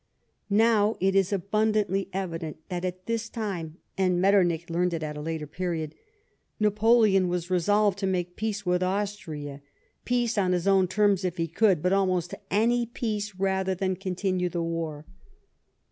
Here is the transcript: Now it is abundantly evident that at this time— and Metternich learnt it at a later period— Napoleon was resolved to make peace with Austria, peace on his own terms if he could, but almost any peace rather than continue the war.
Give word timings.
Now 0.49 0.97
it 0.99 1.13
is 1.13 1.31
abundantly 1.31 2.09
evident 2.11 2.57
that 2.69 2.83
at 2.83 3.05
this 3.05 3.29
time— 3.29 3.77
and 3.99 4.19
Metternich 4.19 4.67
learnt 4.67 4.93
it 4.95 5.03
at 5.03 5.15
a 5.15 5.21
later 5.21 5.45
period— 5.45 5.93
Napoleon 6.59 7.27
was 7.27 7.51
resolved 7.51 7.99
to 7.99 8.07
make 8.07 8.35
peace 8.35 8.65
with 8.65 8.81
Austria, 8.81 9.61
peace 10.03 10.39
on 10.39 10.53
his 10.53 10.67
own 10.67 10.87
terms 10.87 11.23
if 11.23 11.37
he 11.37 11.47
could, 11.47 11.83
but 11.83 11.93
almost 11.93 12.33
any 12.49 12.87
peace 12.87 13.35
rather 13.35 13.75
than 13.75 13.95
continue 13.95 14.49
the 14.49 14.63
war. 14.63 15.05